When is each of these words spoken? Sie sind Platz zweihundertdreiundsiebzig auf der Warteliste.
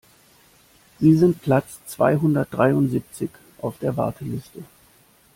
Sie 0.99 1.15
sind 1.15 1.43
Platz 1.43 1.79
zweihundertdreiundsiebzig 1.85 3.29
auf 3.59 3.77
der 3.77 3.95
Warteliste. 3.97 4.63